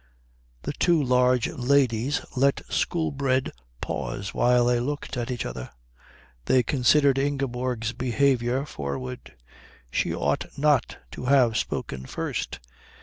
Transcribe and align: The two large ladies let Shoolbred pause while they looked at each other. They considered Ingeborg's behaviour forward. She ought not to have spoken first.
The 0.63 0.73
two 0.73 0.99
large 1.03 1.47
ladies 1.51 2.21
let 2.35 2.65
Shoolbred 2.71 3.51
pause 3.81 4.33
while 4.33 4.65
they 4.65 4.79
looked 4.79 5.15
at 5.15 5.29
each 5.29 5.45
other. 5.45 5.69
They 6.45 6.63
considered 6.63 7.19
Ingeborg's 7.19 7.93
behaviour 7.93 8.65
forward. 8.65 9.35
She 9.91 10.11
ought 10.11 10.47
not 10.57 10.97
to 11.11 11.25
have 11.25 11.55
spoken 11.55 12.07
first. 12.07 12.59